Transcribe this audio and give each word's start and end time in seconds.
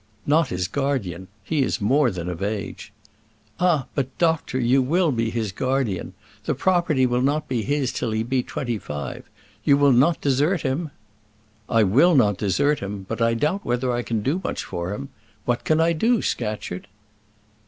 "Not 0.25 0.47
his 0.47 0.67
guardian. 0.67 1.27
He 1.43 1.61
is 1.61 1.79
more 1.79 2.09
than 2.09 2.27
of 2.27 2.41
age." 2.41 2.91
"Ah! 3.59 3.85
but 3.93 4.17
doctor, 4.17 4.59
you 4.59 4.81
will 4.81 5.11
be 5.11 5.29
his 5.29 5.51
guardian. 5.51 6.15
The 6.45 6.55
property 6.55 7.05
will 7.05 7.21
not 7.21 7.47
be 7.47 7.61
his 7.61 7.93
till 7.93 8.09
he 8.09 8.23
be 8.23 8.41
twenty 8.41 8.79
five. 8.79 9.29
You 9.63 9.77
will 9.77 9.91
not 9.91 10.19
desert 10.19 10.61
him?" 10.63 10.89
"I 11.69 11.83
will 11.83 12.15
not 12.15 12.39
desert 12.39 12.79
him; 12.79 13.05
but 13.07 13.21
I 13.21 13.35
doubt 13.35 13.63
whether 13.63 13.91
I 13.91 14.01
can 14.01 14.23
do 14.23 14.41
much 14.43 14.63
for 14.63 14.91
him 14.91 15.09
what 15.45 15.63
can 15.65 15.79
I 15.79 15.93
do, 15.93 16.23
Scatcherd?" 16.23 16.87